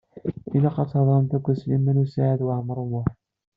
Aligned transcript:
Ilaq 0.55 0.75
ad 0.83 0.89
theḍṛemt 0.91 1.35
akked 1.37 1.55
Sliman 1.59 2.01
U 2.03 2.05
Saɛid 2.13 2.41
Waɛmaṛ 2.45 2.77
U 2.83 2.87
Muḥ. 2.91 3.07